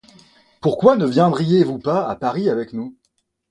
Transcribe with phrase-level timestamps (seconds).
[0.61, 2.97] Pourquoi ne viendriez-vous pas à Paris avec nous?